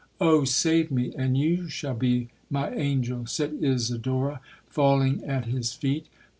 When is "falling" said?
4.67-5.23